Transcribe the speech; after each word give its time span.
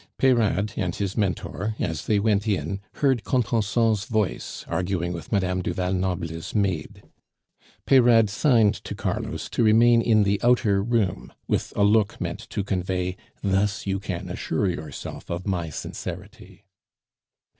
Peyrade 0.17 0.73
and 0.77 0.95
his 0.95 1.15
Mentor, 1.15 1.75
as 1.77 2.07
they 2.07 2.17
went 2.17 2.47
in, 2.47 2.79
heard 2.95 3.23
Contenson's 3.23 4.05
voice 4.05 4.65
arguing 4.67 5.13
with 5.13 5.31
Madame 5.31 5.61
du 5.61 5.73
Val 5.73 5.93
Noble's 5.93 6.55
maid. 6.55 7.03
Peyrade 7.85 8.27
signed 8.27 8.73
to 8.83 8.95
Carlos 8.95 9.47
to 9.51 9.61
remain 9.61 10.01
in 10.01 10.23
the 10.23 10.39
outer 10.41 10.81
room, 10.81 11.31
with 11.47 11.71
a 11.75 11.83
look 11.83 12.19
meant 12.19 12.39
to 12.49 12.63
convey: 12.63 13.15
"Thus 13.43 13.85
you 13.85 13.99
can 13.99 14.27
assure 14.29 14.67
yourself 14.67 15.29
of 15.29 15.45
my 15.45 15.69
sincerity." 15.69 16.65